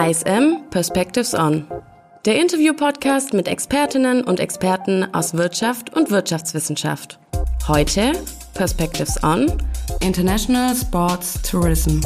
[0.00, 1.66] ISM Perspectives On.
[2.24, 7.18] Der Interview-Podcast mit Expertinnen und Experten aus Wirtschaft und Wirtschaftswissenschaft.
[7.68, 8.12] Heute
[8.54, 9.52] Perspectives On
[10.00, 12.00] International Sports Tourism.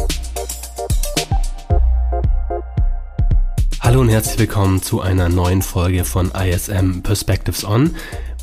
[3.80, 7.94] Hallo und herzlich willkommen zu einer neuen Folge von ISM Perspectives On.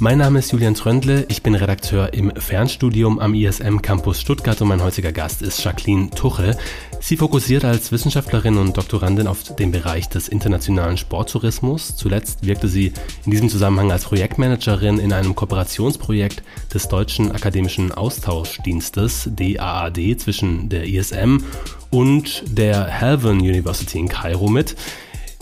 [0.03, 4.69] Mein Name ist Julian Tröndle, ich bin Redakteur im Fernstudium am ISM Campus Stuttgart und
[4.69, 6.57] mein heutiger Gast ist Jacqueline Tuche.
[6.99, 11.95] Sie fokussiert als Wissenschaftlerin und Doktorandin auf den Bereich des internationalen Sporttourismus.
[11.95, 12.93] Zuletzt wirkte sie
[13.25, 16.41] in diesem Zusammenhang als Projektmanagerin in einem Kooperationsprojekt
[16.73, 21.43] des Deutschen Akademischen Austauschdienstes DAAD zwischen der ISM
[21.91, 24.75] und der Helvan University in Kairo mit.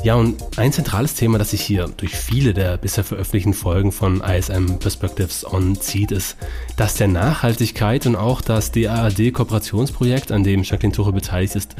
[0.02, 4.22] Ja, und ein zentrales Thema, das sich hier durch viele der bisher veröffentlichten Folgen von
[4.22, 6.38] ISM Perspectives On zieht, ist
[6.78, 11.76] das der Nachhaltigkeit und auch das DAAD-Kooperationsprojekt, an dem Jacqueline Tuche beteiligt ist,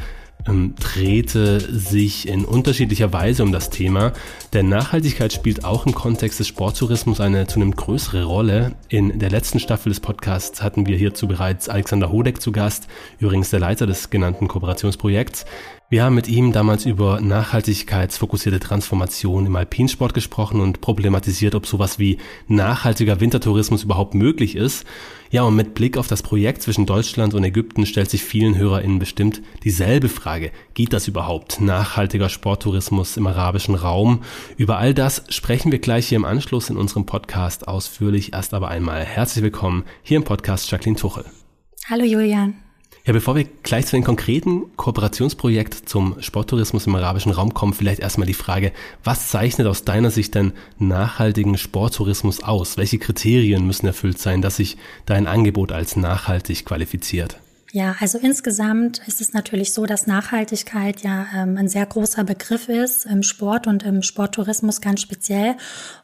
[0.48, 4.12] ähm, drehte sich in unterschiedlicher Weise um das Thema.
[4.52, 8.72] Denn Nachhaltigkeit spielt auch im Kontext des Sporttourismus eine zunehmend größere Rolle.
[8.88, 13.50] In der letzten Staffel des Podcasts hatten wir hierzu bereits Alexander Hodek zu Gast, übrigens
[13.50, 15.44] der Leiter des genannten Kooperationsprojekts.
[15.90, 21.98] Wir haben mit ihm damals über nachhaltigkeitsfokussierte Transformation im Alpinsport gesprochen und problematisiert, ob sowas
[21.98, 24.86] wie nachhaltiger Wintertourismus überhaupt möglich ist.
[25.32, 28.98] Ja, und mit Blick auf das Projekt zwischen Deutschland und Ägypten stellt sich vielen HörerInnen
[28.98, 30.50] bestimmt dieselbe Frage.
[30.74, 31.60] Geht das überhaupt?
[31.60, 34.24] Nachhaltiger Sporttourismus im arabischen Raum?
[34.56, 38.32] Über all das sprechen wir gleich hier im Anschluss in unserem Podcast ausführlich.
[38.32, 41.24] Erst aber einmal herzlich willkommen hier im Podcast Jacqueline Tuchel.
[41.88, 42.56] Hallo Julian.
[43.04, 48.00] Ja, bevor wir gleich zu dem konkreten Kooperationsprojekt zum Sporttourismus im arabischen Raum kommen, vielleicht
[48.00, 52.76] erstmal die Frage, was zeichnet aus deiner Sicht denn nachhaltigen Sporttourismus aus?
[52.76, 57.40] Welche Kriterien müssen erfüllt sein, dass sich dein Angebot als nachhaltig qualifiziert?
[57.72, 62.68] Ja, also insgesamt ist es natürlich so, dass Nachhaltigkeit ja ähm, ein sehr großer Begriff
[62.68, 65.54] ist im Sport und im Sporttourismus ganz speziell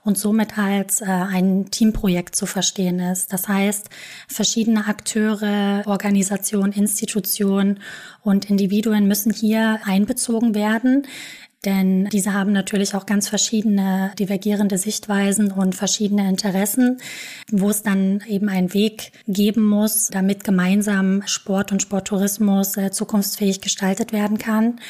[0.05, 3.33] und somit als äh, ein Teamprojekt zu verstehen ist.
[3.33, 3.91] Das heißt,
[4.29, 7.81] verschiedene Akteure, Organisationen, Institutionen
[8.23, 11.05] und Individuen müssen hier einbezogen werden
[11.67, 16.99] denn diese haben natürlich auch ganz verschiedene divergierende Sichtweisen und verschiedene Interessen,
[17.51, 23.61] wo es dann eben einen Weg geben muss, damit gemeinsam Sport und Sporttourismus äh, zukunftsfähig
[23.61, 24.81] gestaltet werden kann.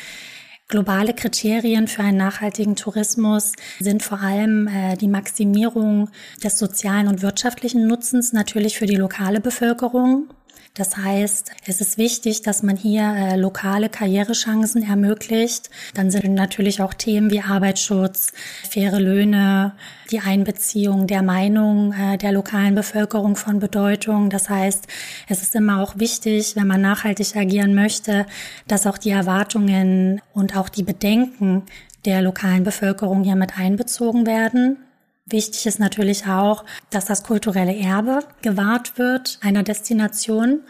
[0.69, 6.11] Globale Kriterien für einen nachhaltigen Tourismus sind vor allem äh, die Maximierung
[6.43, 10.29] des sozialen und wirtschaftlichen Nutzens natürlich für die lokale Bevölkerung
[10.77, 15.71] das heißt, es ist wichtig, dass man hier äh, lokale Karrierechancen ermöglicht.
[15.95, 18.35] Dann sind natürlich auch Themen wie Arbeitsschutz,
[18.69, 19.73] faire Löhne,
[20.11, 24.29] die Einbeziehung der Meinung äh, der lokalen Bevölkerung von Bedeutung.
[24.29, 24.87] Das heißt,
[25.29, 28.27] es ist immer auch wichtig, wenn man nachhaltig agieren möchte,
[28.69, 31.63] dass auch die Erwartungen und auch die Bedenken
[32.05, 34.77] der lokalen Bevölkerung hier mit einbezogen werden.
[35.29, 40.61] Wichtig ist natürlich auch, dass das kulturelle Erbe gewahrt wird einer Destination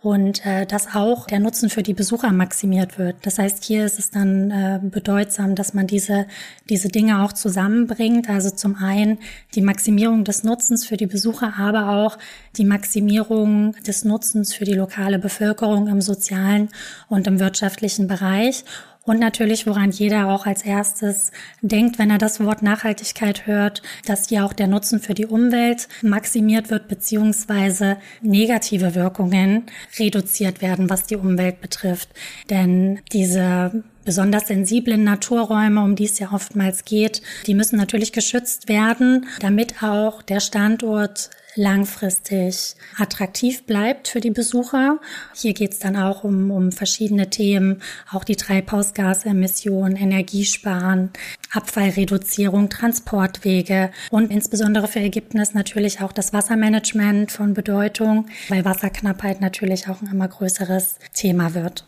[0.00, 3.16] und äh, dass auch der Nutzen für die Besucher maximiert wird.
[3.22, 6.26] Das heißt, hier ist es dann äh, bedeutsam, dass man diese,
[6.70, 8.30] diese Dinge auch zusammenbringt.
[8.30, 9.18] Also zum einen
[9.54, 12.16] die Maximierung des Nutzens für die Besucher, aber auch
[12.56, 16.70] die Maximierung des Nutzens für die lokale Bevölkerung im sozialen
[17.08, 18.64] und im wirtschaftlichen Bereich.
[19.06, 21.30] Und natürlich, woran jeder auch als erstes
[21.62, 25.88] denkt, wenn er das Wort Nachhaltigkeit hört, dass hier auch der Nutzen für die Umwelt
[26.02, 29.66] maximiert wird, beziehungsweise negative Wirkungen
[29.98, 32.08] reduziert werden, was die Umwelt betrifft.
[32.50, 38.68] Denn diese besonders sensiblen Naturräume, um die es ja oftmals geht, die müssen natürlich geschützt
[38.68, 45.00] werden, damit auch der Standort langfristig attraktiv bleibt für die Besucher.
[45.34, 51.10] Hier geht es dann auch um, um verschiedene Themen, auch die Treibhausgasemissionen, Energiesparen,
[51.52, 59.40] Abfallreduzierung, Transportwege und insbesondere für Ägypten ist natürlich auch das Wassermanagement von Bedeutung, weil Wasserknappheit
[59.40, 61.84] natürlich auch ein immer größeres Thema wird.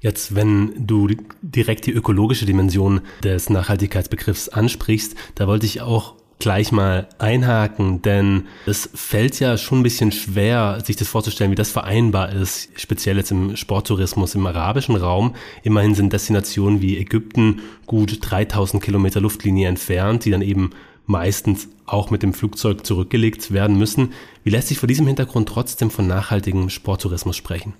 [0.00, 1.08] Jetzt, wenn du
[1.42, 8.46] direkt die ökologische Dimension des Nachhaltigkeitsbegriffs ansprichst, da wollte ich auch gleich mal einhaken, denn
[8.66, 13.16] es fällt ja schon ein bisschen schwer, sich das vorzustellen, wie das vereinbar ist, speziell
[13.16, 15.34] jetzt im Sporttourismus im arabischen Raum.
[15.62, 20.70] Immerhin sind Destinationen wie Ägypten gut 3000 Kilometer Luftlinie entfernt, die dann eben
[21.06, 24.12] meistens auch mit dem Flugzeug zurückgelegt werden müssen.
[24.44, 27.74] Wie lässt sich vor diesem Hintergrund trotzdem von nachhaltigem Sporttourismus sprechen?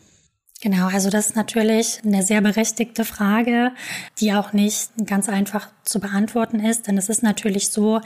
[0.61, 3.71] Genau, also das ist natürlich eine sehr berechtigte Frage,
[4.19, 6.89] die auch nicht ganz einfach zu beantworten ist.
[6.89, 8.01] Denn es ist natürlich so,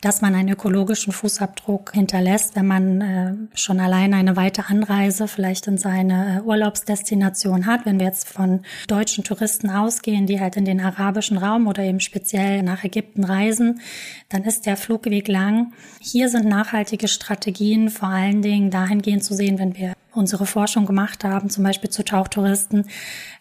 [0.00, 5.66] dass man einen ökologischen Fußabdruck hinterlässt, wenn man äh, schon alleine eine weite Anreise vielleicht
[5.66, 7.84] in seine äh, Urlaubsdestination hat.
[7.84, 12.00] Wenn wir jetzt von deutschen Touristen ausgehen, die halt in den arabischen Raum oder eben
[12.00, 13.82] speziell nach Ägypten reisen,
[14.30, 15.74] dann ist der Flugweg lang.
[16.00, 21.24] Hier sind nachhaltige Strategien vor allen Dingen dahingehend zu sehen, wenn wir unsere Forschung gemacht
[21.24, 22.86] haben, zum Beispiel zu Tauchtouristen,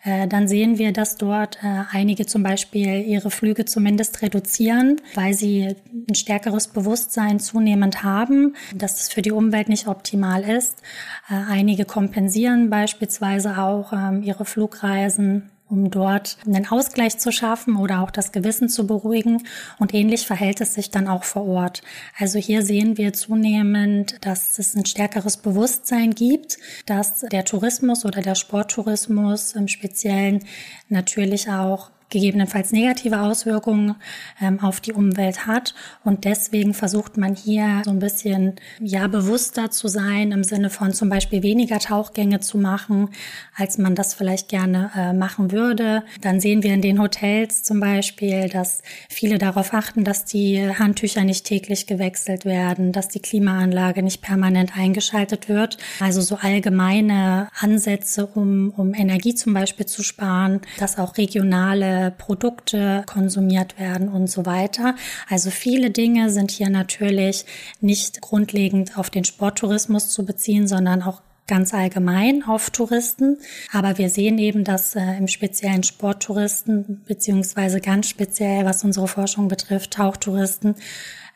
[0.04, 5.34] äh, dann sehen wir, dass dort äh, einige zum Beispiel ihre Flüge zumindest reduzieren, weil
[5.34, 5.76] sie
[6.10, 10.82] ein stärkeres Bewusstsein zunehmend haben, dass es für die Umwelt nicht optimal ist.
[11.30, 18.02] Äh, einige kompensieren beispielsweise auch ähm, ihre Flugreisen um dort einen Ausgleich zu schaffen oder
[18.02, 19.44] auch das Gewissen zu beruhigen.
[19.80, 21.82] Und ähnlich verhält es sich dann auch vor Ort.
[22.18, 28.22] Also hier sehen wir zunehmend, dass es ein stärkeres Bewusstsein gibt, dass der Tourismus oder
[28.22, 30.46] der Sporttourismus im Speziellen
[30.90, 33.96] natürlich auch gegebenenfalls negative Auswirkungen
[34.42, 35.74] ähm, auf die Umwelt hat.
[36.04, 40.94] Und deswegen versucht man hier so ein bisschen ja bewusster zu sein, im Sinne von
[40.94, 43.10] zum Beispiel weniger Tauchgänge zu machen,
[43.56, 46.04] als man das vielleicht gerne äh, machen würde.
[46.22, 51.24] Dann sehen wir in den Hotels zum Beispiel, dass viele darauf achten, dass die Handtücher
[51.24, 55.78] nicht täglich gewechselt werden, dass die Klimaanlage nicht permanent eingeschaltet wird.
[56.00, 63.04] Also so allgemeine Ansätze, um, um Energie zum Beispiel zu sparen, dass auch regionale Produkte
[63.06, 64.96] konsumiert werden und so weiter.
[65.30, 67.46] Also viele Dinge sind hier natürlich
[67.82, 73.38] nicht grundlegend auf den Sporttourismus zu beziehen, sondern auch ganz allgemein auf Touristen.
[73.72, 79.48] Aber wir sehen eben, dass äh, im speziellen Sporttouristen, beziehungsweise ganz speziell, was unsere Forschung
[79.48, 80.76] betrifft, Tauchtouristen,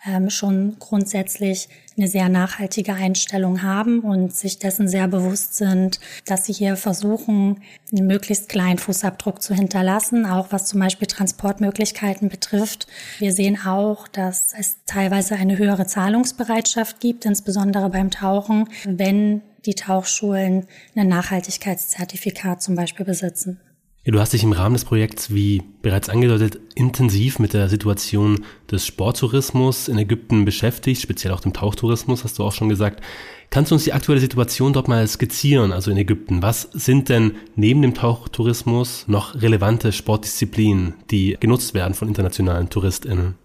[0.06, 6.46] ähm, schon grundsätzlich eine sehr nachhaltige Einstellung haben und sich dessen sehr bewusst sind, dass
[6.46, 7.62] sie hier versuchen,
[7.92, 12.88] einen möglichst kleinen Fußabdruck zu hinterlassen, auch was zum Beispiel Transportmöglichkeiten betrifft.
[13.20, 19.76] Wir sehen auch, dass es teilweise eine höhere Zahlungsbereitschaft gibt, insbesondere beim Tauchen, wenn die
[19.76, 20.66] Tauchschulen
[20.96, 23.60] ein Nachhaltigkeitszertifikat zum Beispiel besitzen.
[24.04, 28.88] Du hast dich im Rahmen des Projekts, wie bereits angedeutet, intensiv mit der Situation des
[28.88, 33.04] Sporttourismus in Ägypten beschäftigt, speziell auch dem Tauchtourismus, hast du auch schon gesagt.
[33.52, 36.42] Kannst du uns die aktuelle Situation dort mal skizzieren, also in Ägypten?
[36.42, 43.36] Was sind denn neben dem Tauchtourismus noch relevante Sportdisziplinen, die genutzt werden von internationalen TouristInnen?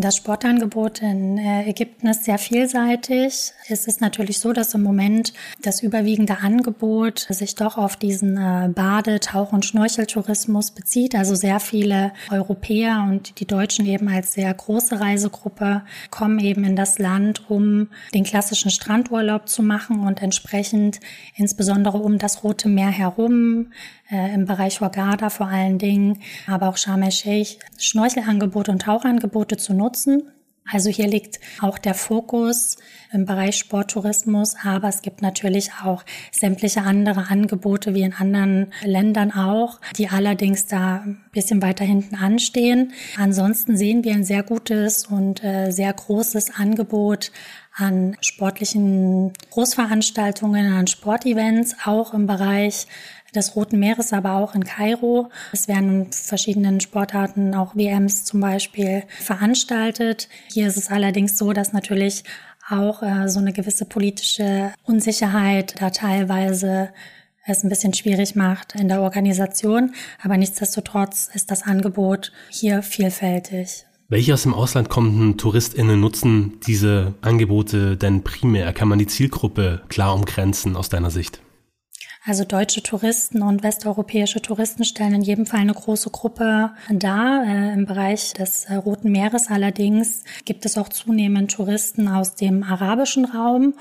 [0.00, 3.52] Das Sportangebot in äh, Ägypten ist sehr vielseitig.
[3.68, 8.68] Es ist natürlich so, dass im Moment das überwiegende Angebot sich doch auf diesen äh,
[8.72, 11.16] Bade-, Tauch- und Schnorcheltourismus bezieht.
[11.16, 16.76] Also sehr viele Europäer und die Deutschen eben als sehr große Reisegruppe kommen eben in
[16.76, 21.00] das Land, um den klassischen Strandurlaub zu machen und entsprechend
[21.34, 23.72] insbesondere um das Rote Meer herum
[24.10, 29.74] äh, im Bereich Hurghada vor allen Dingen, aber auch Sharm el-Sheikh, Schnorchelangebote und Tauchangebote zu
[29.74, 30.22] nutzen.
[30.70, 32.76] Also hier liegt auch der Fokus
[33.12, 39.32] im Bereich Sporttourismus, aber es gibt natürlich auch sämtliche andere Angebote wie in anderen Ländern
[39.32, 42.92] auch, die allerdings da ein bisschen weiter hinten anstehen.
[43.16, 47.32] Ansonsten sehen wir ein sehr gutes und äh, sehr großes Angebot
[47.74, 52.88] an sportlichen Großveranstaltungen, an Sportevents, auch im Bereich
[53.34, 55.30] des Roten Meeres, aber auch in Kairo.
[55.52, 60.28] Es werden in verschiedenen Sportarten, auch WMs zum Beispiel, veranstaltet.
[60.52, 62.24] Hier ist es allerdings so, dass natürlich
[62.70, 66.90] auch äh, so eine gewisse politische Unsicherheit da teilweise
[67.46, 69.94] es ein bisschen schwierig macht in der Organisation.
[70.22, 73.86] Aber nichtsdestotrotz ist das Angebot hier vielfältig.
[74.10, 78.72] Welche aus dem Ausland kommenden TouristInnen nutzen diese Angebote denn primär?
[78.72, 81.40] Kann man die Zielgruppe klar umgrenzen aus deiner Sicht?
[82.28, 87.42] Also deutsche Touristen und westeuropäische Touristen stellen in jedem Fall eine große Gruppe dar.
[87.46, 92.64] Äh, Im Bereich des äh, Roten Meeres allerdings gibt es auch zunehmend Touristen aus dem
[92.64, 93.72] arabischen Raum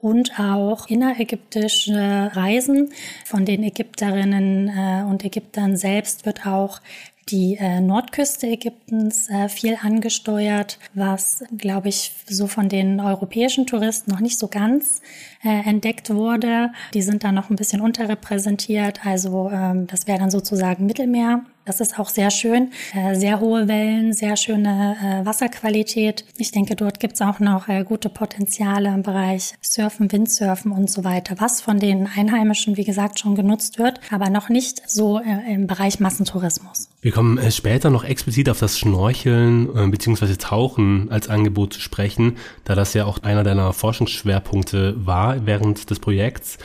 [0.00, 2.90] und auch innerägyptische Reisen
[3.24, 6.80] von den Ägypterinnen äh, und Ägyptern selbst wird auch
[7.28, 14.10] die äh, Nordküste Ägyptens äh, viel angesteuert, was, glaube ich, so von den europäischen Touristen
[14.10, 15.00] noch nicht so ganz
[15.42, 16.70] äh, entdeckt wurde.
[16.92, 19.04] Die sind da noch ein bisschen unterrepräsentiert.
[19.06, 21.44] Also ähm, das wäre dann sozusagen Mittelmeer.
[21.64, 22.72] Das ist auch sehr schön.
[22.94, 26.26] Äh, sehr hohe Wellen, sehr schöne äh, Wasserqualität.
[26.36, 30.90] Ich denke, dort gibt es auch noch äh, gute Potenziale im Bereich Surfen, Windsurfen und
[30.90, 35.18] so weiter, was von den Einheimischen, wie gesagt, schon genutzt wird, aber noch nicht so
[35.18, 36.90] im Bereich Massentourismus.
[37.00, 40.36] Wir kommen später noch explizit auf das Schnorcheln bzw.
[40.36, 46.00] Tauchen als Angebot zu sprechen, da das ja auch einer deiner Forschungsschwerpunkte war während des
[46.00, 46.58] Projekts.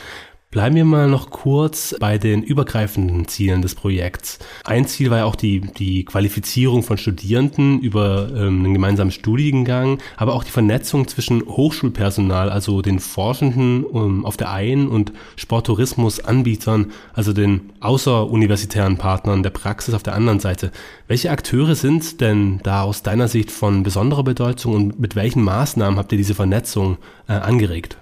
[0.52, 4.40] Bleiben wir mal noch kurz bei den übergreifenden Zielen des Projekts.
[4.64, 10.00] Ein Ziel war ja auch die, die Qualifizierung von Studierenden über ähm, einen gemeinsamen Studiengang,
[10.16, 15.12] aber auch die Vernetzung zwischen Hochschulpersonal, also den Forschenden um, ähm, auf der einen und
[15.36, 20.72] Sporttourismus-Anbietern, also den außeruniversitären Partnern der Praxis auf der anderen Seite.
[21.06, 25.96] Welche Akteure sind denn da aus deiner Sicht von besonderer Bedeutung und mit welchen Maßnahmen
[25.96, 26.96] habt ihr diese Vernetzung
[27.28, 27.98] äh, angeregt?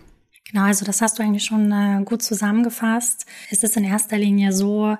[0.51, 3.27] Genau, also das hast du eigentlich schon äh, gut zusammengefasst.
[3.51, 4.97] Es ist in erster Linie so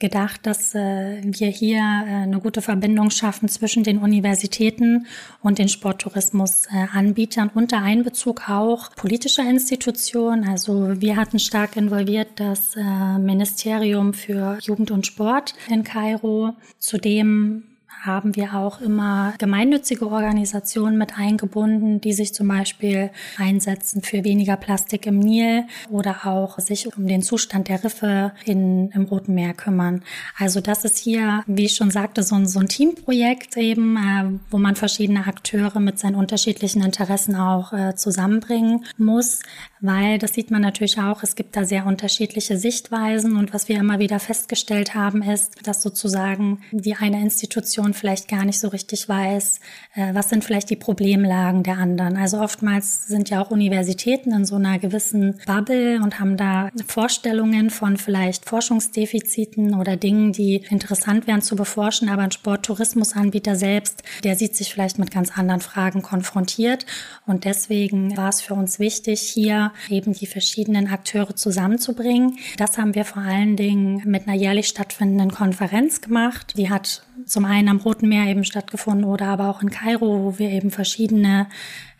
[0.00, 5.06] gedacht, dass äh, wir hier äh, eine gute Verbindung schaffen zwischen den Universitäten
[5.42, 10.48] und den Sporttourismusanbietern unter Einbezug auch politischer Institutionen.
[10.48, 16.54] Also wir hatten stark involviert das äh, Ministerium für Jugend und Sport in Kairo.
[16.78, 17.69] Zudem
[18.00, 24.56] haben wir auch immer gemeinnützige Organisationen mit eingebunden, die sich zum Beispiel einsetzen für weniger
[24.56, 29.54] Plastik im Nil oder auch sich um den Zustand der Riffe in, im Roten Meer
[29.54, 30.02] kümmern.
[30.38, 34.38] Also das ist hier, wie ich schon sagte, so ein, so ein Teamprojekt eben, äh,
[34.50, 39.40] wo man verschiedene Akteure mit seinen unterschiedlichen Interessen auch äh, zusammenbringen muss,
[39.80, 43.76] weil das sieht man natürlich auch, es gibt da sehr unterschiedliche Sichtweisen und was wir
[43.76, 48.68] immer wieder festgestellt haben, ist, dass sozusagen die eine Institution und vielleicht gar nicht so
[48.68, 49.58] richtig weiß,
[49.96, 52.16] äh, was sind vielleicht die Problemlagen der anderen.
[52.16, 57.68] Also oftmals sind ja auch Universitäten in so einer gewissen Bubble und haben da Vorstellungen
[57.70, 64.36] von vielleicht Forschungsdefiziten oder Dingen, die interessant wären zu beforschen, aber ein Sporttourismusanbieter selbst, der
[64.36, 66.86] sieht sich vielleicht mit ganz anderen Fragen konfrontiert.
[67.26, 72.38] Und deswegen war es für uns wichtig, hier eben die verschiedenen Akteure zusammenzubringen.
[72.56, 76.54] Das haben wir vor allen Dingen mit einer jährlich stattfindenden Konferenz gemacht.
[76.56, 80.38] Die hat zum einen am Roten Meer eben stattgefunden oder aber auch in Kairo, wo
[80.38, 81.48] wir eben verschiedene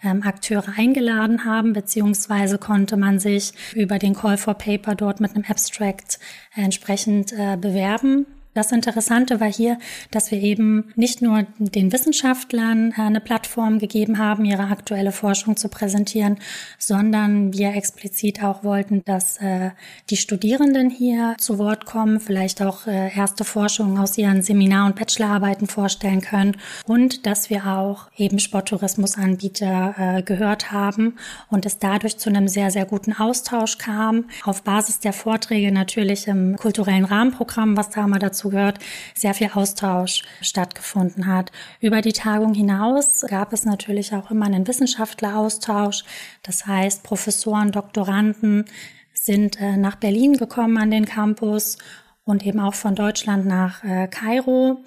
[0.03, 5.35] ähm, Akteure eingeladen haben, beziehungsweise konnte man sich über den Call for Paper dort mit
[5.35, 6.19] einem Abstract
[6.57, 8.27] äh, entsprechend äh, bewerben.
[8.53, 9.79] Das Interessante war hier,
[10.11, 15.57] dass wir eben nicht nur den Wissenschaftlern äh, eine Plattform gegeben haben, ihre aktuelle Forschung
[15.57, 16.37] zu präsentieren,
[16.77, 19.71] sondern wir explizit auch wollten, dass äh,
[20.11, 24.97] die Studierenden hier zu Wort kommen, vielleicht auch äh, erste Forschungen aus ihren Seminar- und
[24.97, 31.17] Bachelorarbeiten vorstellen können und dass wir auch eben Sporttourismusanbieter gehört haben
[31.49, 36.27] und es dadurch zu einem sehr, sehr guten Austausch kam, auf Basis der Vorträge natürlich
[36.27, 38.79] im kulturellen Rahmenprogramm, was da mal dazu dazu gehört,
[39.15, 41.53] sehr viel Austausch stattgefunden hat.
[41.81, 46.05] Über die Tagung hinaus gab es natürlich auch immer einen Wissenschaftleraustausch.
[46.43, 48.65] Das heißt, Professoren, Doktoranden
[49.13, 51.77] sind äh, nach Berlin gekommen an den Campus
[52.25, 54.83] und eben auch von Deutschland nach äh, Kairo.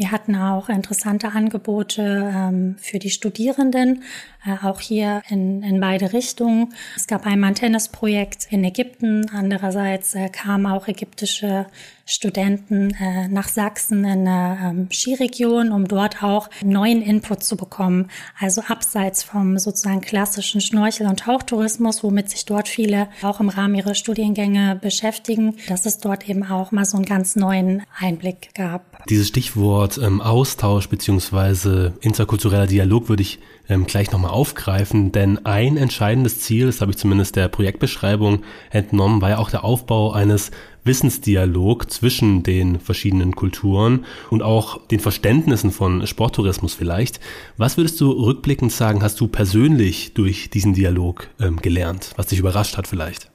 [0.00, 4.02] Wir hatten auch interessante Angebote ähm, für die Studierenden,
[4.46, 6.72] äh, auch hier in, in beide Richtungen.
[6.96, 11.66] Es gab einmal ein Tennisprojekt in Ägypten, andererseits äh, kamen auch ägyptische
[12.06, 18.10] Studenten äh, nach Sachsen in eine ähm, Skiregion, um dort auch neuen Input zu bekommen.
[18.38, 23.74] Also abseits vom sozusagen klassischen Schnorchel- und Tauchtourismus, womit sich dort viele auch im Rahmen
[23.74, 28.89] ihrer Studiengänge beschäftigen, dass es dort eben auch mal so einen ganz neuen Einblick gab.
[29.08, 33.38] Dieses Stichwort ähm, Austausch beziehungsweise interkultureller Dialog würde ich
[33.68, 39.22] ähm, gleich nochmal aufgreifen, denn ein entscheidendes Ziel, das habe ich zumindest der Projektbeschreibung entnommen,
[39.22, 40.50] war ja auch der Aufbau eines
[40.84, 47.20] Wissensdialog zwischen den verschiedenen Kulturen und auch den Verständnissen von Sporttourismus vielleicht.
[47.56, 52.38] Was würdest du rückblickend sagen, hast du persönlich durch diesen Dialog ähm, gelernt, was dich
[52.38, 53.30] überrascht hat vielleicht?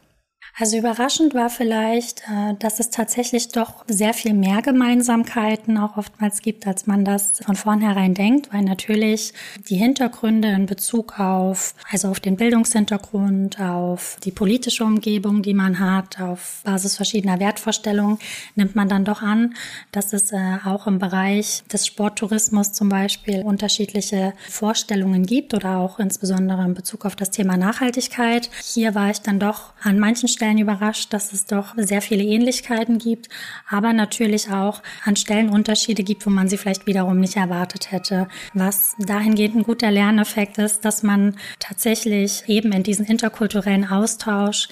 [0.58, 6.42] Also überraschend war vielleicht, äh, dass es tatsächlich doch sehr viel mehr Gemeinsamkeiten auch oftmals
[6.42, 9.34] gibt, als man das von vornherein denkt, weil natürlich
[9.68, 15.78] die Hintergründe in Bezug auf, also auf den Bildungshintergrund, auf die politische Umgebung, die man
[15.78, 18.18] hat, auf Basis verschiedener Wertvorstellungen,
[18.56, 19.56] nimmt man dann doch an,
[19.92, 26.00] dass es äh, auch im Bereich des Sporttourismus zum Beispiel unterschiedliche Vorstellungen gibt oder auch
[26.00, 28.50] insbesondere in Bezug auf das Thema Nachhaltigkeit.
[28.64, 32.24] Hier war ich dann doch an manchen Stellen Stellen überrascht, dass es doch sehr viele
[32.24, 33.30] Ähnlichkeiten gibt,
[33.68, 38.28] aber natürlich auch an Stellen Unterschiede gibt, wo man sie vielleicht wiederum nicht erwartet hätte.
[38.54, 44.68] Was dahingehend ein guter Lerneffekt ist, dass man tatsächlich eben in diesen interkulturellen Austausch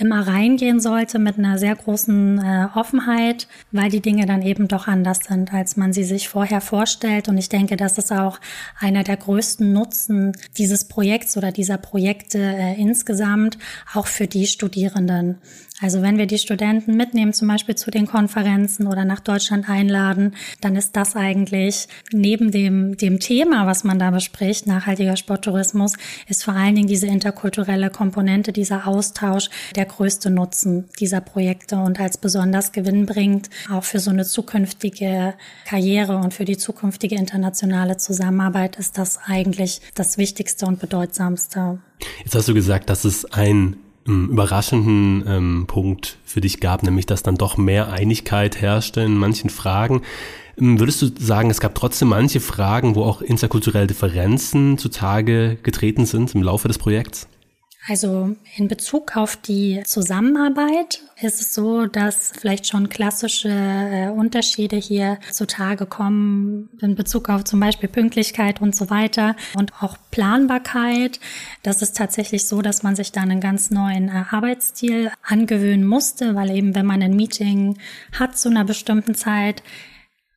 [0.00, 4.88] immer reingehen sollte mit einer sehr großen äh, Offenheit, weil die Dinge dann eben doch
[4.88, 7.28] anders sind, als man sie sich vorher vorstellt.
[7.28, 8.40] Und ich denke, das ist auch
[8.78, 13.58] einer der größten Nutzen dieses Projekts oder dieser Projekte äh, insgesamt,
[13.92, 15.38] auch für die Studierenden.
[15.80, 20.34] Also wenn wir die Studenten mitnehmen, zum Beispiel zu den Konferenzen oder nach Deutschland einladen,
[20.60, 25.94] dann ist das eigentlich neben dem, dem Thema, was man da bespricht, nachhaltiger Sporttourismus,
[26.28, 31.98] ist vor allen Dingen diese interkulturelle Komponente, dieser Austausch der größte Nutzen dieser Projekte und
[31.98, 35.34] als besonders gewinnbringend auch für so eine zukünftige
[35.64, 41.80] Karriere und für die zukünftige internationale Zusammenarbeit ist das eigentlich das Wichtigste und Bedeutsamste.
[42.22, 43.76] Jetzt hast du gesagt, dass es ein
[44.06, 49.50] überraschenden ähm, Punkt für dich gab, nämlich dass dann doch mehr Einigkeit herrschte in manchen
[49.50, 50.02] Fragen.
[50.58, 56.06] Ähm, würdest du sagen, es gab trotzdem manche Fragen, wo auch interkulturelle Differenzen zutage getreten
[56.06, 57.28] sind im Laufe des Projekts?
[57.86, 64.76] Also in Bezug auf die Zusammenarbeit ist es so, dass vielleicht schon klassische äh, Unterschiede
[64.76, 71.20] hier zutage kommen in Bezug auf zum Beispiel Pünktlichkeit und so weiter und auch Planbarkeit.
[71.62, 76.34] Das ist tatsächlich so, dass man sich da einen ganz neuen äh, Arbeitsstil angewöhnen musste,
[76.34, 77.78] weil eben wenn man ein Meeting
[78.12, 79.62] hat zu einer bestimmten Zeit,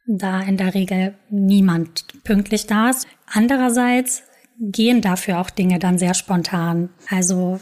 [0.06, 3.08] da in der Regel niemand pünktlich da ist.
[3.26, 4.24] Andererseits
[4.60, 6.90] gehen dafür auch Dinge dann sehr spontan.
[7.10, 7.60] Also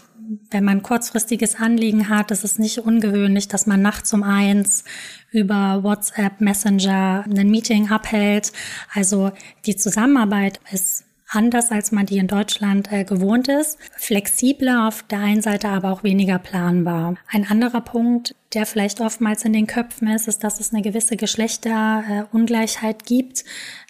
[0.50, 4.84] wenn man kurzfristiges Anliegen hat, ist es nicht ungewöhnlich, dass man nachts um eins
[5.32, 8.52] über WhatsApp, Messenger ein Meeting abhält.
[8.94, 9.32] Also
[9.66, 13.78] die Zusammenarbeit ist anders, als man die in Deutschland äh, gewohnt ist.
[13.98, 17.16] Flexibler auf der einen Seite, aber auch weniger planbar.
[17.30, 21.16] Ein anderer Punkt, der vielleicht oftmals in den Köpfen ist, ist, dass es eine gewisse
[21.16, 23.46] Geschlechterungleichheit gibt.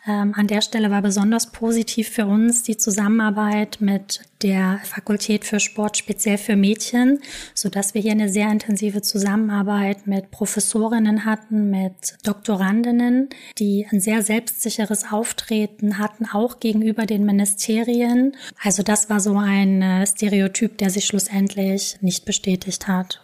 [0.08, 5.60] Ähm, an der Stelle war besonders positiv für uns die Zusammenarbeit mit der Fakultät für
[5.60, 7.20] Sport speziell für Mädchen,
[7.54, 14.00] so dass wir hier eine sehr intensive Zusammenarbeit mit Professorinnen hatten, mit Doktorandinnen, die ein
[14.00, 18.36] sehr selbstsicheres Auftreten hatten, auch gegenüber den Ministerien.
[18.62, 23.22] Also das war so ein äh, Stereotyp, der sich schlussendlich nicht bestätigt hat.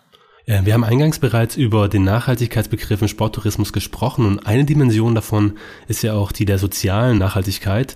[0.48, 5.58] Äh, wir haben eingangs bereits über den Nachhaltigkeitsbegriff im Sporttourismus gesprochen und eine Dimension davon
[5.88, 7.96] ist ja auch die der sozialen Nachhaltigkeit.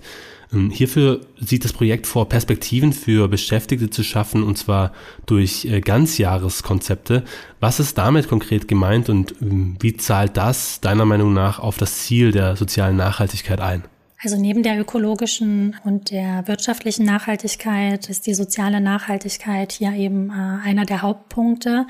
[0.52, 4.92] Ähm, hierfür sieht das Projekt vor, Perspektiven für Beschäftigte zu schaffen und zwar
[5.26, 7.24] durch äh, Ganzjahreskonzepte.
[7.58, 12.00] Was ist damit konkret gemeint und ähm, wie zahlt das deiner Meinung nach auf das
[12.00, 13.84] Ziel der sozialen Nachhaltigkeit ein?
[14.24, 20.68] Also neben der ökologischen und der wirtschaftlichen Nachhaltigkeit ist die soziale Nachhaltigkeit hier eben äh,
[20.68, 21.86] einer der Hauptpunkte.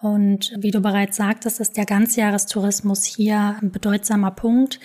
[0.00, 4.80] Und wie du bereits sagtest, ist der Ganzjahrestourismus hier ein bedeutsamer Punkt,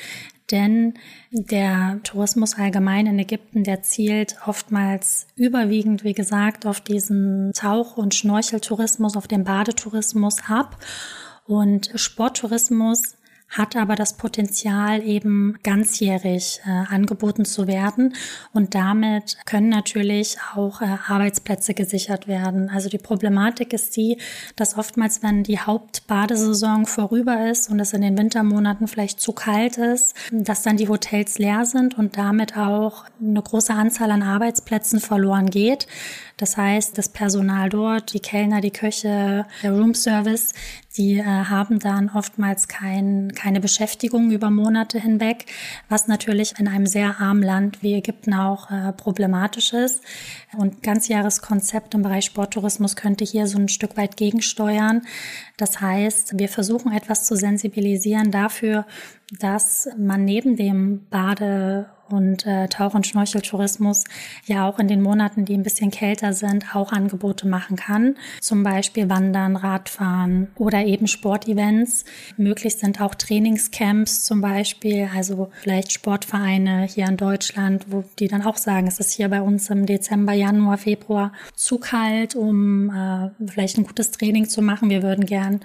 [0.51, 0.93] denn
[1.31, 8.13] der Tourismus allgemein in Ägypten, der zielt oftmals überwiegend, wie gesagt, auf diesen Tauch- und
[8.13, 10.77] Schnorcheltourismus, auf den Badetourismus ab.
[11.47, 13.14] Und Sporttourismus
[13.49, 18.13] hat aber das Potenzial, eben ganzjährig äh, angeboten zu werden.
[18.53, 22.69] Und damit können natürlich auch äh, Arbeitsplätze gesichert werden.
[22.69, 24.17] Also die Problematik ist die,
[24.55, 29.77] dass oftmals, wenn die Hauptbadesaison vorüber ist und es in den Wintermonaten vielleicht zu kalt
[29.77, 34.99] ist, dass dann die Hotels leer sind und damit auch eine große Anzahl an Arbeitsplätzen
[34.99, 35.87] verloren geht.
[36.37, 40.53] Das heißt, das Personal dort, die Kellner, die Köche, der Roomservice,
[40.97, 45.45] die äh, haben dann oftmals kein, keine Beschäftigung über Monate hinweg,
[45.89, 50.01] was natürlich in einem sehr armen Land wie Ägypten auch äh, problematisch ist.
[50.57, 55.01] Und Ganzjahreskonzept im Bereich Sporttourismus könnte hier so ein Stück weit gegensteuern.
[55.57, 58.85] Das heißt, wir versuchen etwas zu sensibilisieren dafür,
[59.39, 64.03] dass man neben dem Bade- und äh, Tauch- und Schnorcheltourismus
[64.45, 68.15] ja auch in den Monaten, die ein bisschen kälter sind, auch Angebote machen kann.
[68.41, 72.05] Zum Beispiel Wandern, Radfahren oder eben Sportevents.
[72.37, 78.43] Möglich sind auch Trainingscamps zum Beispiel, also vielleicht Sportvereine hier in Deutschland, wo die dann
[78.43, 83.29] auch sagen, es ist hier bei uns im Dezember, Januar, Februar zu kalt, um äh,
[83.47, 84.89] vielleicht ein gutes Training zu machen.
[84.89, 85.61] Wir würden gern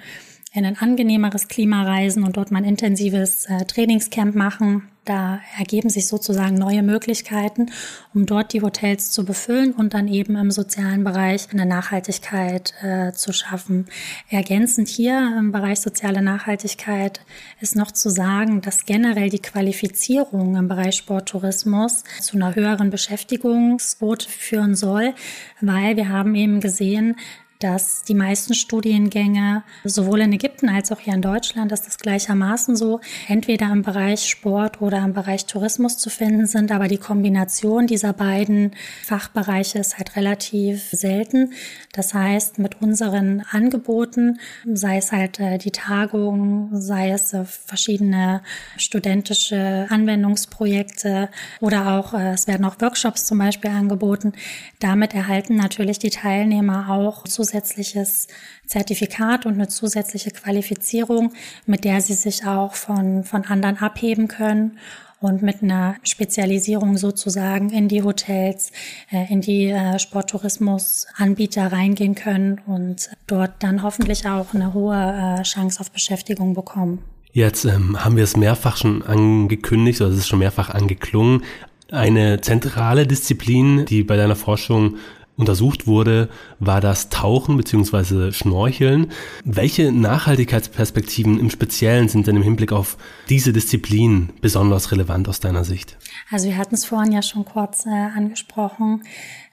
[0.53, 4.89] in ein angenehmeres Klima reisen und dort mal ein intensives äh, Trainingscamp machen.
[5.11, 7.73] Da ergeben sich sozusagen neue Möglichkeiten,
[8.15, 13.11] um dort die Hotels zu befüllen und dann eben im sozialen Bereich eine Nachhaltigkeit äh,
[13.11, 13.87] zu schaffen.
[14.29, 17.23] Ergänzend hier im Bereich soziale Nachhaltigkeit
[17.61, 24.29] ist noch zu sagen, dass generell die Qualifizierung im Bereich Sporttourismus zu einer höheren Beschäftigungsquote
[24.29, 25.15] führen soll,
[25.61, 27.17] weil wir haben eben gesehen,
[27.61, 32.75] dass die meisten Studiengänge sowohl in Ägypten als auch hier in Deutschland ist das gleichermaßen
[32.75, 37.87] so, entweder im Bereich Sport oder im Bereich Tourismus zu finden sind, aber die Kombination
[37.87, 38.73] dieser beiden
[39.05, 41.53] Fachbereiche ist halt relativ selten.
[41.93, 48.43] Das heißt, mit unseren Angeboten, sei es halt äh, die Tagung, sei es äh, verschiedene
[48.79, 51.29] studentische Anwendungsprojekte
[51.61, 54.33] oder auch, äh, es werden auch Workshops zum Beispiel angeboten,
[54.79, 58.29] damit erhalten natürlich die Teilnehmer auch zu zusätzliches
[58.67, 61.33] Zertifikat und eine zusätzliche Qualifizierung,
[61.67, 64.79] mit der sie sich auch von, von anderen abheben können
[65.21, 68.73] und mit einer Spezialisierung sozusagen in die Hotels,
[69.11, 75.43] äh, in die äh, Sporttourismusanbieter reingehen können und dort dann hoffentlich auch eine hohe äh,
[75.43, 77.01] Chance auf Beschäftigung bekommen.
[77.33, 81.43] Jetzt ähm, haben wir es mehrfach schon angekündigt, oder es ist schon mehrfach angeklungen.
[81.91, 84.97] Eine zentrale Disziplin, die bei deiner Forschung
[85.41, 88.33] untersucht wurde, war das Tauchen bzw.
[88.33, 89.11] Schnorcheln.
[89.45, 92.97] Welche Nachhaltigkeitsperspektiven im Speziellen sind denn im Hinblick auf
[93.29, 95.97] diese Disziplin besonders relevant aus deiner Sicht?
[96.31, 99.03] Also wir hatten es vorhin ja schon kurz äh, angesprochen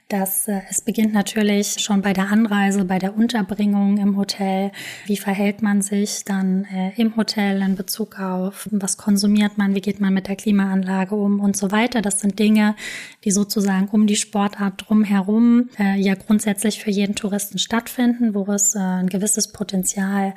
[0.10, 4.71] dass äh, es beginnt natürlich schon bei der Anreise, bei der Unterbringung im Hotel.
[5.06, 9.82] Wie verhält man sich dann äh, im Hotel in Bezug auf, was konsumiert man, wie
[9.82, 12.02] geht man mit der Klimaanlage um und so weiter.
[12.02, 12.76] Das sind Dinge,
[13.28, 18.74] die sozusagen um die Sportart drumherum äh, ja grundsätzlich für jeden Touristen stattfinden, wo es
[18.74, 20.34] äh, ein gewisses Potenzial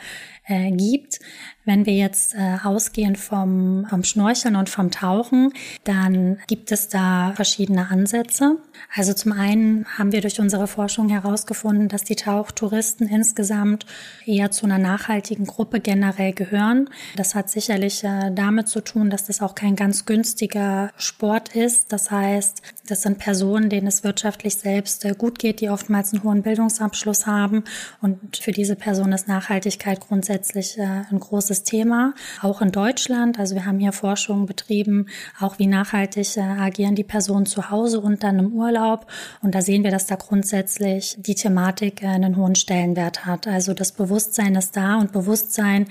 [0.51, 1.21] äh, gibt.
[1.65, 5.53] Wenn wir jetzt äh, ausgehen vom, vom Schnorcheln und vom Tauchen,
[5.85, 8.57] dann gibt es da verschiedene Ansätze.
[8.93, 13.87] Also zum einen haben wir durch unsere Forschung herausgefunden, dass die Tauchtouristen insgesamt
[14.27, 16.91] eher zu einer nachhaltigen Gruppe generell gehören.
[17.15, 21.93] Das hat sicherlich äh, damit zu tun, dass das auch kein ganz günstiger Sport ist.
[21.93, 26.25] Das heißt, das sind Personen, denen es wirtschaftlich selbst äh, gut geht, die oftmals einen
[26.25, 27.65] hohen Bildungsabschluss haben.
[28.01, 33.39] Und für diese Person ist Nachhaltigkeit grundsätzlich äh, ein großes Thema, auch in Deutschland.
[33.39, 35.07] Also wir haben hier Forschungen betrieben,
[35.39, 39.07] auch wie nachhaltig agieren die Personen zu Hause und dann im Urlaub.
[39.43, 43.47] Und da sehen wir, dass da grundsätzlich die Thematik äh, einen hohen Stellenwert hat.
[43.47, 45.87] Also das Bewusstsein ist da und Bewusstsein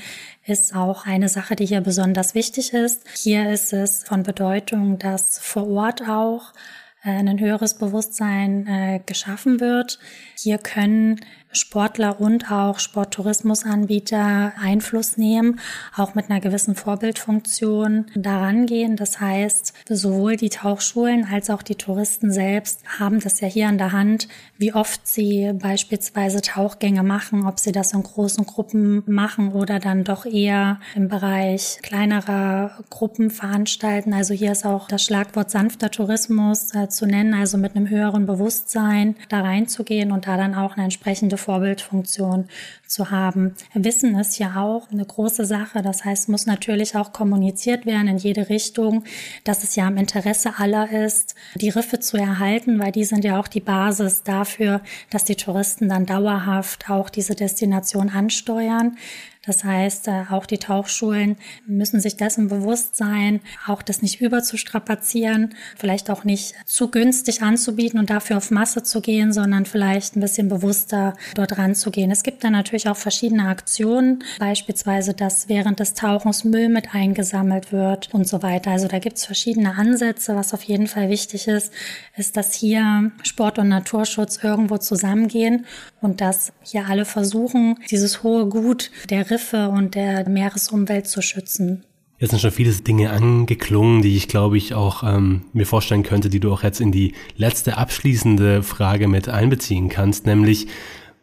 [0.46, 3.04] ist auch eine Sache, die hier besonders wichtig ist.
[3.16, 9.60] Hier ist es von Bedeutung, dass vor Ort auch äh, ein höheres Bewusstsein äh, geschaffen
[9.60, 10.00] wird.
[10.36, 15.60] Hier können Sportler und auch Sporttourismusanbieter Einfluss nehmen,
[15.96, 18.96] auch mit einer gewissen Vorbildfunktion daran gehen.
[18.96, 23.80] Das heißt, sowohl die Tauchschulen als auch die Touristen selbst haben das ja hier an
[23.80, 29.54] der Hand, wie oft sie beispielsweise Tauchgänge machen, ob sie das in großen Gruppen machen
[29.54, 34.14] oder dann doch eher im Bereich kleinerer Gruppen veranstalten.
[34.14, 38.28] Also hier ist auch das Schlagwort sanfter Tourismus äh, zu nennen, also mit einem höheren
[38.28, 42.48] Bewusstsein da reinzugehen und da dann auch eine entsprechende Vorbildfunktion
[42.86, 43.56] zu haben.
[43.74, 45.82] Wissen ist ja auch eine große Sache.
[45.82, 49.04] Das heißt, muss natürlich auch kommuniziert werden in jede Richtung,
[49.44, 53.40] dass es ja im Interesse aller ist, die Riffe zu erhalten, weil die sind ja
[53.40, 58.98] auch die Basis dafür, dass die Touristen dann dauerhaft auch diese Destination ansteuern.
[59.46, 65.56] Das heißt, äh, auch die Tauchschulen müssen sich dessen bewusst sein, auch das nicht überzustrapazieren,
[65.78, 70.20] vielleicht auch nicht zu günstig anzubieten und dafür auf Masse zu gehen, sondern vielleicht ein
[70.20, 72.12] bisschen bewusster dort ranzugehen.
[72.12, 77.72] Es gibt dann natürlich auch verschiedene Aktionen, beispielsweise, dass während des Tauchens Müll mit eingesammelt
[77.72, 78.72] wird und so weiter.
[78.72, 80.36] Also da gibt es verschiedene Ansätze.
[80.36, 81.72] Was auf jeden Fall wichtig ist,
[82.18, 85.66] ist, dass hier Sport und Naturschutz irgendwo zusammengehen
[86.02, 91.22] und dass hier alle versuchen, dieses hohe Gut der Riff Riffe und der Meeresumwelt zu
[91.22, 91.84] schützen.
[92.20, 96.30] Jetzt sind schon viele Dinge angeklungen, die ich glaube ich auch ähm, mir vorstellen könnte,
[96.30, 100.68] die du auch jetzt in die letzte abschließende Frage mit einbeziehen kannst, nämlich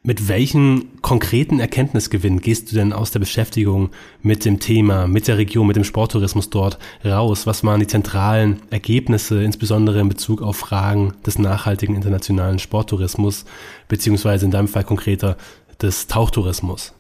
[0.03, 3.91] mit welchen konkreten Erkenntnisgewinn gehst du denn aus der Beschäftigung
[4.23, 7.47] mit dem Thema, mit der Region, mit dem Sporttourismus dort raus?
[7.47, 13.47] Was waren die zentralen Ergebnisse, insbesondere in Bezug auf Fragen des nachhaltigen internationalen Sporttourismus,
[13.89, 15.37] beziehungsweise in deinem Fall konkreter
[15.83, 16.95] des Tauchtourismus?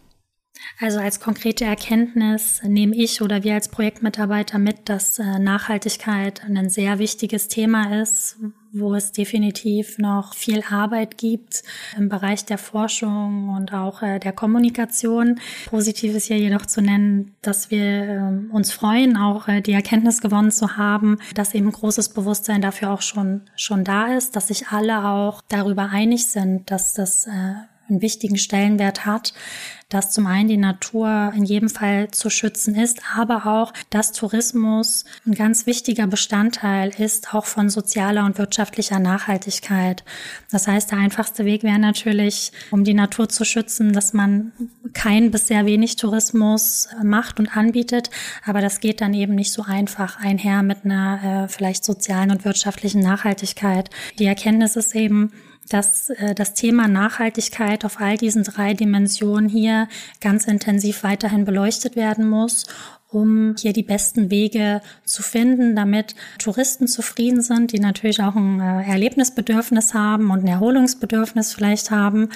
[0.78, 6.68] Also als konkrete Erkenntnis nehme ich oder wir als Projektmitarbeiter mit, dass äh, Nachhaltigkeit ein
[6.68, 8.36] sehr wichtiges Thema ist,
[8.72, 11.62] wo es definitiv noch viel Arbeit gibt
[11.96, 15.40] im Bereich der Forschung und auch äh, der Kommunikation.
[15.66, 20.20] Positiv ist hier jedoch zu nennen, dass wir ähm, uns freuen, auch äh, die Erkenntnis
[20.20, 24.68] gewonnen zu haben, dass eben großes Bewusstsein dafür auch schon, schon da ist, dass sich
[24.68, 27.26] alle auch darüber einig sind, dass das
[27.88, 29.32] einen wichtigen Stellenwert hat,
[29.88, 35.04] dass zum einen die Natur in jedem Fall zu schützen ist, aber auch, dass Tourismus
[35.24, 40.02] ein ganz wichtiger Bestandteil ist, auch von sozialer und wirtschaftlicher Nachhaltigkeit.
[40.50, 44.52] Das heißt, der einfachste Weg wäre natürlich, um die Natur zu schützen, dass man
[44.92, 48.10] kein bis sehr wenig Tourismus macht und anbietet,
[48.44, 52.44] aber das geht dann eben nicht so einfach einher mit einer äh, vielleicht sozialen und
[52.44, 53.90] wirtschaftlichen Nachhaltigkeit.
[54.18, 55.30] Die Erkenntnis ist eben,
[55.68, 59.88] dass äh, das Thema Nachhaltigkeit auf all diesen drei Dimensionen hier
[60.20, 62.66] ganz intensiv weiterhin beleuchtet werden muss
[63.16, 68.60] um hier die besten Wege zu finden, damit Touristen zufrieden sind, die natürlich auch ein
[68.60, 72.28] äh, Erlebnisbedürfnis haben und ein Erholungsbedürfnis vielleicht haben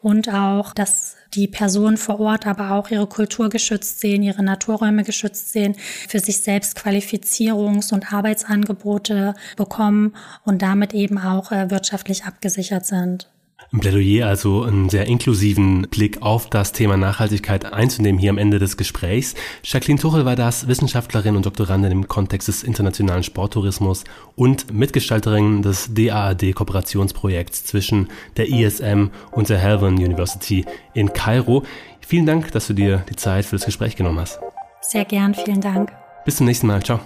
[0.00, 5.02] und auch, dass die Personen vor Ort aber auch ihre Kultur geschützt sehen, ihre Naturräume
[5.02, 5.74] geschützt sehen,
[6.08, 13.28] für sich selbst Qualifizierungs- und Arbeitsangebote bekommen und damit eben auch äh, wirtschaftlich abgesichert sind.
[13.70, 18.58] Ein Plädoyer, also einen sehr inklusiven Blick auf das Thema Nachhaltigkeit einzunehmen hier am Ende
[18.58, 19.34] des Gesprächs.
[19.62, 24.04] Jacqueline Tuchel war das, Wissenschaftlerin und Doktorandin im Kontext des internationalen Sporttourismus
[24.36, 31.64] und Mitgestalterin des DAAD-Kooperationsprojekts zwischen der ISM und der Helvan University in Kairo.
[32.00, 34.38] Vielen Dank, dass du dir die Zeit für das Gespräch genommen hast.
[34.80, 35.92] Sehr gern, vielen Dank.
[36.24, 36.82] Bis zum nächsten Mal.
[36.82, 37.00] Ciao.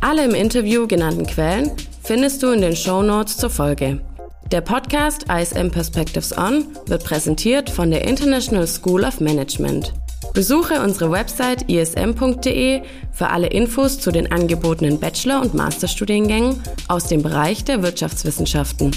[0.00, 1.70] Alle im Interview genannten Quellen
[2.04, 4.00] findest du in den Show Notes zur Folge.
[4.52, 9.94] Der Podcast ISM Perspectives On wird präsentiert von der International School of Management.
[10.34, 17.22] Besuche unsere Website ism.de für alle Infos zu den angebotenen Bachelor- und Masterstudiengängen aus dem
[17.22, 18.90] Bereich der Wirtschaftswissenschaften.